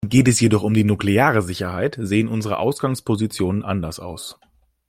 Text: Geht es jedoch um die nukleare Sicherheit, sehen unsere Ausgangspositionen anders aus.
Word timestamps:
Geht 0.09 0.27
es 0.27 0.39
jedoch 0.39 0.63
um 0.63 0.73
die 0.73 0.83
nukleare 0.83 1.43
Sicherheit, 1.43 1.95
sehen 2.01 2.27
unsere 2.27 2.57
Ausgangspositionen 2.57 3.63
anders 3.63 3.99
aus. 3.99 4.39